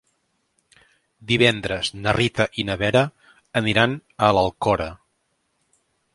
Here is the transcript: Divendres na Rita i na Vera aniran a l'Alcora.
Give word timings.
Divendres 1.31 1.91
na 2.05 2.15
Rita 2.17 2.47
i 2.63 2.65
na 2.71 2.79
Vera 2.83 3.05
aniran 3.63 3.95
a 4.29 4.33
l'Alcora. 4.39 4.91